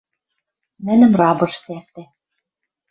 Нӹнӹм 0.85 1.11
рабыш 1.19 1.53
сӓртӓ. 1.63 2.03